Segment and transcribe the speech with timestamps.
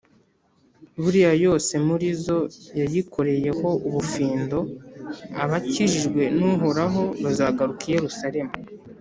[1.01, 2.39] Buri yose muri zo
[2.79, 4.59] yayikoreyeho ubufindo,
[5.43, 8.53] Abakijijwe n’Uhoraho bazagaruka i Yeruzalemu